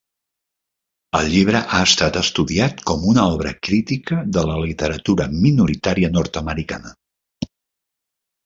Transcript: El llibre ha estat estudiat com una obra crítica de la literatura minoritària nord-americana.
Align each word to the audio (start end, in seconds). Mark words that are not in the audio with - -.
El 1.19 1.27
llibre 1.33 1.59
ha 1.59 1.81
estat 1.89 2.17
estudiat 2.21 2.81
com 2.91 3.05
una 3.11 3.25
obra 3.35 3.51
crítica 3.69 4.19
de 4.39 4.45
la 4.53 4.57
literatura 4.63 5.29
minoritària 5.47 6.11
nord-americana. 6.17 6.97